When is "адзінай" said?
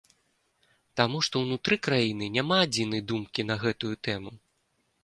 2.65-3.07